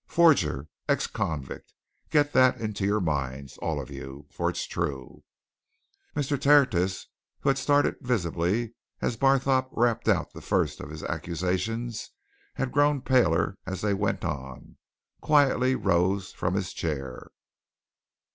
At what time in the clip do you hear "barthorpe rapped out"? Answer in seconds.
9.15-10.33